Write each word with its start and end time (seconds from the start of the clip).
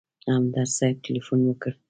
همدرد 0.29 0.69
صاحب 0.77 0.97
تیلفون 1.05 1.39
وکړ. 1.45 1.71